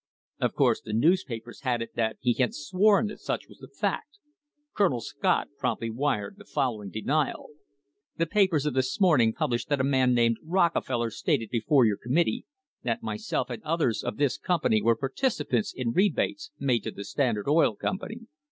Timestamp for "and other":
13.51-13.89